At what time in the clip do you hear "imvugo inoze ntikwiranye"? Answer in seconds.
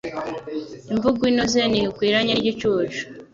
0.93-2.33